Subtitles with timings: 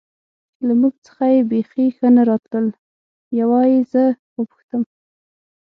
[0.65, 2.67] له موږ څخه یې بېخي ښه نه راتلل،
[3.39, 4.03] یوه یې زه
[4.35, 4.83] و پوښتم.